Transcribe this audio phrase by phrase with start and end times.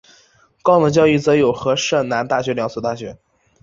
[0.63, 3.19] 高等教育则有和摄南大学两所大学。